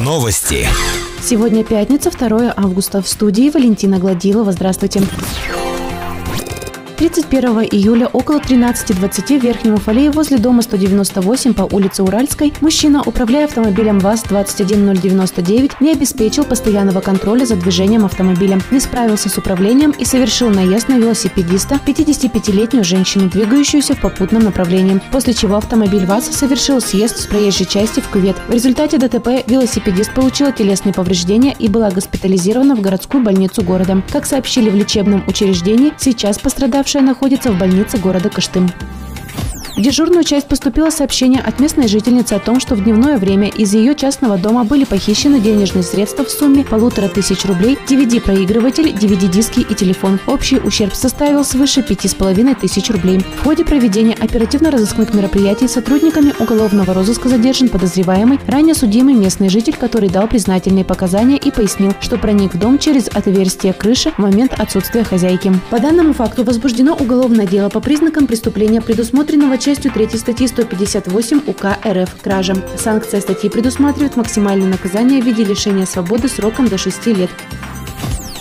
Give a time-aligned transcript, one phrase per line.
[0.00, 0.66] Новости.
[1.22, 3.00] Сегодня пятница, 2 августа.
[3.00, 4.50] В студии Валентина Гладилова.
[4.50, 5.00] Здравствуйте.
[7.02, 13.46] 31 июля около 13.20 в Верхнем Уфалее возле дома 198 по улице Уральской мужчина, управляя
[13.46, 20.50] автомобилем ВАЗ-21099, не обеспечил постоянного контроля за движением автомобиля, не справился с управлением и совершил
[20.50, 27.18] наезд на велосипедиста, 55-летнюю женщину, двигающуюся в попутном направлении, после чего автомобиль ВАЗ совершил съезд
[27.18, 28.36] с проезжей части в кювет.
[28.46, 34.00] В результате ДТП велосипедист получил телесные повреждения и была госпитализирована в городскую больницу города.
[34.12, 38.68] Как сообщили в лечебном учреждении, сейчас пострадавший Погибшая находится в больнице города Кыштым.
[39.74, 43.72] В дежурную часть поступило сообщение от местной жительницы о том, что в дневное время из
[43.72, 49.74] ее частного дома были похищены денежные средства в сумме полутора тысяч рублей, DVD-проигрыватель, DVD-диски и
[49.74, 50.20] телефон.
[50.26, 53.20] Общий ущерб составил свыше пяти с половиной тысяч рублей.
[53.38, 60.10] В ходе проведения оперативно-розыскных мероприятий сотрудниками уголовного розыска задержан подозреваемый, ранее судимый местный житель, который
[60.10, 65.02] дал признательные показания и пояснил, что проник в дом через отверстие крыши в момент отсутствия
[65.02, 65.50] хозяйки.
[65.70, 71.78] По данному факту возбуждено уголовное дело по признакам преступления, предусмотренного частью 3 статьи 158 УК
[71.86, 72.56] РФ «Кража».
[72.76, 77.30] Санкция статьи предусматривает максимальное наказание в виде лишения свободы сроком до 6 лет.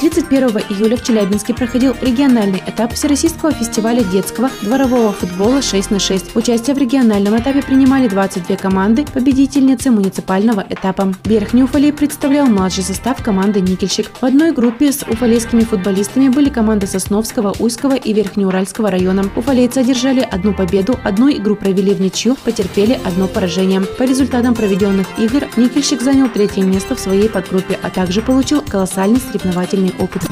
[0.00, 6.36] 31 июля в Челябинске проходил региональный этап Всероссийского фестиваля детского дворового футбола 6 на 6.
[6.36, 11.12] Участие в региональном этапе принимали 22 команды, победительницы муниципального этапа.
[11.24, 14.10] Верхний Уфалей представлял младший состав команды «Никельщик».
[14.20, 19.24] В одной группе с уфалейскими футболистами были команды Сосновского, Уйского и Верхнеуральского района.
[19.36, 23.80] Уфалейцы одержали одну победу, одну игру провели в ничью, потерпели одно поражение.
[23.80, 29.20] По результатам проведенных игр Никельщик занял третье место в своей подгруппе, а также получил колоссальный
[29.20, 30.22] соревновательный опыт.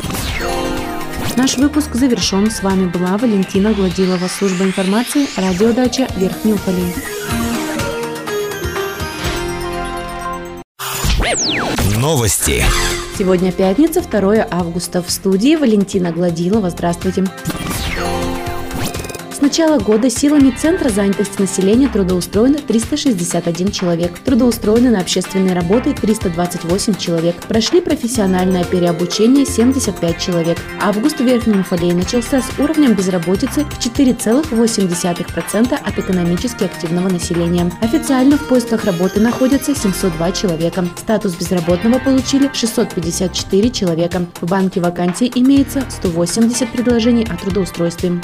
[1.36, 2.50] Наш выпуск завершен.
[2.50, 6.94] С вами была Валентина Гладилова, служба информации, радиодача Верхний Уфалей.
[11.98, 12.64] Новости.
[13.16, 15.02] Сегодня пятница, 2 августа.
[15.02, 16.70] В студии Валентина Гладилова.
[16.70, 17.24] Здравствуйте
[19.52, 24.18] начала года силами Центра занятости населения трудоустроено 361 человек.
[24.20, 27.36] Трудоустроены на общественные работы 328 человек.
[27.48, 30.56] Прошли профессиональное переобучение 75 человек.
[30.80, 37.70] Август в Верхнем Уфалее начался с уровнем безработицы в 4,8% от экономически активного населения.
[37.82, 40.86] Официально в поисках работы находятся 702 человека.
[40.96, 44.24] Статус безработного получили 654 человека.
[44.40, 48.18] В банке вакансий имеется 180 предложений о трудоустройстве.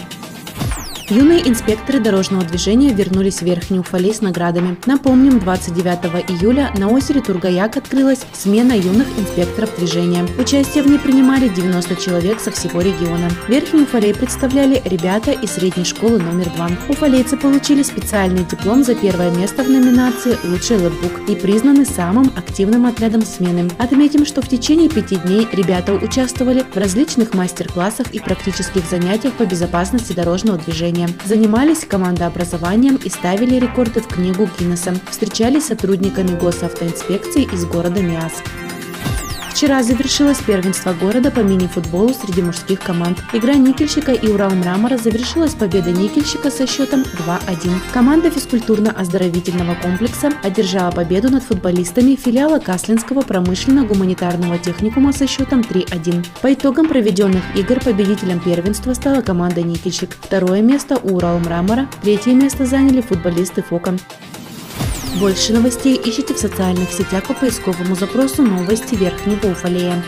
[1.10, 4.76] Юные инспекторы дорожного движения вернулись в Верхний Уфалей с наградами.
[4.84, 10.26] Напомним, 29 июля на озере Тургаяк открылась смена юных инспекторов движения.
[10.38, 13.30] Участие в ней принимали 90 человек со всего региона.
[13.48, 16.70] Верхний Уфалей представляли ребята из средней школы номер 2.
[16.90, 22.84] Уфалейцы получили специальный диплом за первое место в номинации «Лучший лэпбук» и признаны самым активным
[22.84, 23.70] отрядом смены.
[23.78, 29.46] Отметим, что в течение пяти дней ребята участвовали в различных мастер-классах и практических занятиях по
[29.46, 31.08] безопасности дорожного движения образования.
[31.24, 34.94] Занимались командообразованием и ставили рекорды в книгу Гиннесса.
[35.10, 38.32] Встречались с сотрудниками госавтоинспекции из города Миас.
[39.58, 43.18] Вчера завершилось первенство города по мини-футболу среди мужских команд.
[43.32, 47.72] Игра Никельщика и Урал Мрамора завершилась победой Никельщика со счетом 2-1.
[47.92, 56.24] Команда физкультурно-оздоровительного комплекса одержала победу над футболистами филиала Каслинского промышленно-гуманитарного техникума со счетом 3-1.
[56.40, 60.16] По итогам проведенных игр победителем первенства стала команда Никельщик.
[60.20, 63.96] Второе место у Урал Мрамора, третье место заняли футболисты Фока.
[65.18, 70.04] Больше новостей ищите в социальных сетях по поисковому запросу «Новости Верхнего Уфалея».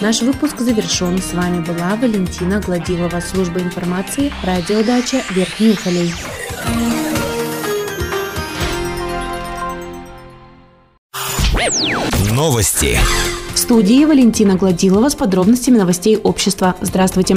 [0.00, 1.18] Наш выпуск завершен.
[1.18, 6.12] С вами была Валентина Гладилова, служба информации, радиодача Верхний Уфалей.
[12.32, 12.98] Новости.
[13.54, 16.74] В студии Валентина Гладилова с подробностями новостей общества.
[16.80, 17.36] Здравствуйте.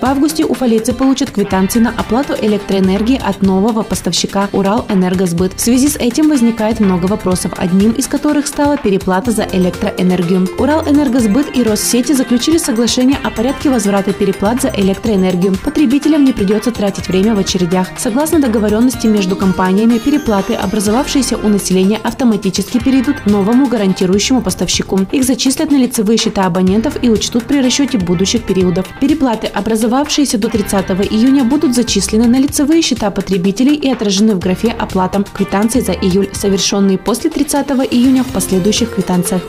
[0.00, 5.54] В августе уфалейцы получат квитанции на оплату электроэнергии от нового поставщика «Уралэнергосбыт».
[5.54, 10.48] В связи с этим возникает много вопросов, одним из которых стала переплата за электроэнергию.
[10.58, 15.56] «Уралэнергосбыт» и Россети заключили соглашение о порядке возврата переплат за электроэнергию.
[15.64, 17.88] Потребителям не придется тратить время в очередях.
[17.96, 25.00] Согласно договоренности между компаниями, переплаты, образовавшиеся у населения, автоматически перейдут новому гарантирующему поставщику.
[25.10, 28.86] Их зачислят на лицевые счета абонентов и учтут при расчете будущих периодов.
[29.00, 34.38] Переплаты, образовавшиеся образовавшиеся до 30 июня, будут зачислены на лицевые счета потребителей и отражены в
[34.38, 39.42] графе «Оплата» квитанции за июль, совершенные после 30 июня в последующих квитанциях.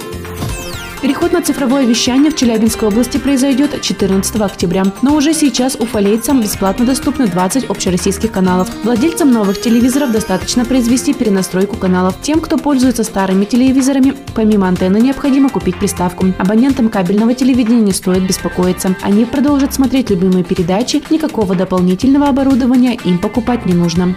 [1.01, 4.83] Переход на цифровое вещание в Челябинской области произойдет 14 октября.
[5.03, 8.67] Но уже сейчас уфалейцам бесплатно доступны 20 общероссийских каналов.
[8.83, 12.15] Владельцам новых телевизоров достаточно произвести перенастройку каналов.
[12.23, 16.33] Тем, кто пользуется старыми телевизорами, помимо антенны необходимо купить приставку.
[16.39, 18.95] Абонентам кабельного телевидения не стоит беспокоиться.
[19.03, 24.15] Они продолжат смотреть любимые передачи, никакого дополнительного оборудования им покупать не нужно.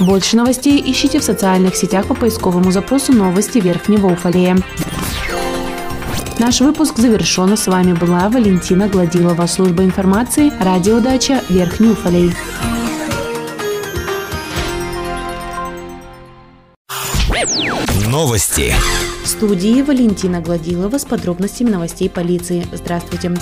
[0.00, 4.56] Больше новостей ищите в социальных сетях по поисковому запросу «Новости Верхнего Уфалея».
[6.38, 7.56] Наш выпуск завершен.
[7.56, 12.32] С вами была Валентина Гладилова, служба информации, радиодача Верхний Уфалей.
[18.06, 18.72] Новости.
[19.24, 22.64] В студии Валентина Гладилова с подробностями новостей полиции.
[22.72, 23.32] Здравствуйте.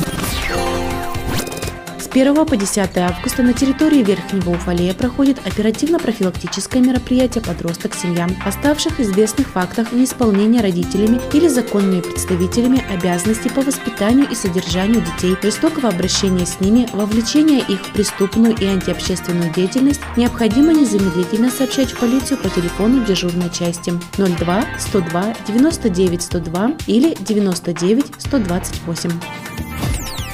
[2.17, 8.27] 1 по 10 августа на территории Верхнего Уфалея проходит оперативно-профилактическое мероприятие «Подросток семья».
[8.47, 15.91] Оставших известных фактах неисполнения родителями или законными представителями обязанностей по воспитанию и содержанию детей, жестокого
[15.91, 22.39] обращения с ними, вовлечения их в преступную и антиобщественную деятельность необходимо незамедлительно сообщать в полицию
[22.39, 29.66] по телефону дежурной части 02 102 99 102 или 99 128.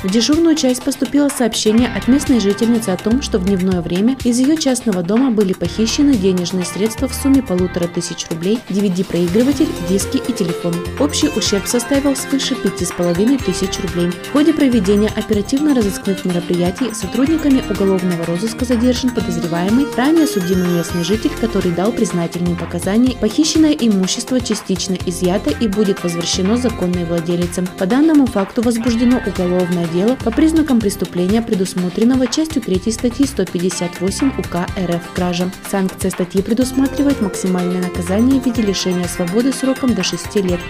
[0.03, 4.41] В дежурную часть поступило сообщение от местной жительницы о том, что в дневное время из
[4.41, 10.33] ее частного дома были похищены денежные средства в сумме полутора тысяч рублей, DVD-проигрыватель, диски и
[10.33, 10.75] телефон.
[10.99, 14.11] Общий ущерб составил свыше пяти с половиной тысяч рублей.
[14.11, 21.71] В ходе проведения оперативно-розыскных мероприятий сотрудниками уголовного розыска задержан подозреваемый, ранее судимый местный житель, который
[21.71, 23.17] дал признательные показания.
[23.21, 27.69] Похищенное имущество частично изъято и будет возвращено законной владелицам.
[27.79, 34.67] По данному факту возбуждено уголовное дела по признакам преступления, предусмотренного частью 3 статьи 158 УК
[34.79, 35.51] РФ «Кража».
[35.71, 40.61] Санкция статьи предусматривает максимальное наказание в виде лишения свободы сроком до 6 лет.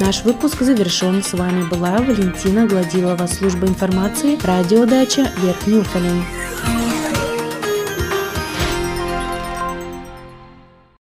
[0.00, 1.22] Наш выпуск завершен.
[1.22, 6.24] С вами была Валентина Гладилова, служба информации, радиодача Верхний Уфалин.